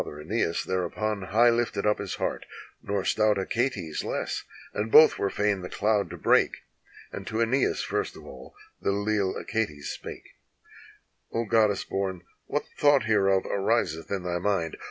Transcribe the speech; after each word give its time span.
Father 0.03 0.23
yEneas 0.23 0.63
thereupon 0.65 1.21
high 1.27 1.51
lifted 1.51 1.85
up 1.85 1.99
his 1.99 2.15
heart, 2.15 2.47
Nor 2.81 3.05
stout 3.05 3.37
Achates 3.37 4.03
less, 4.03 4.45
and 4.73 4.91
both 4.91 5.19
were 5.19 5.29
fain 5.29 5.61
the 5.61 5.69
cloud 5.69 6.09
to 6.09 6.17
break; 6.17 6.63
And 7.11 7.27
to 7.27 7.35
iEneas 7.35 7.83
first 7.83 8.17
of 8.17 8.25
all 8.25 8.55
the 8.81 8.89
leal 8.91 9.35
Achates 9.35 9.91
spake: 9.93 10.31
"0 11.31 11.45
Goddess 11.45 11.83
born, 11.83 12.23
what 12.47 12.63
thought 12.75 13.03
hereof 13.03 13.45
ariseth 13.45 14.09
in 14.09 14.23
thy 14.23 14.39
mind? 14.39 14.75